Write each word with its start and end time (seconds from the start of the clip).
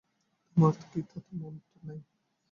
তোমার 0.47 0.73
কি 0.83 0.99
তাতে 1.09 1.31
মত 1.41 1.55
নেই? 1.83 1.99